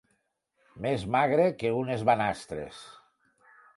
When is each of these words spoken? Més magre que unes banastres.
Més 0.85 1.03
magre 1.15 1.45
que 1.59 1.73
unes 1.81 2.07
banastres. 2.11 2.81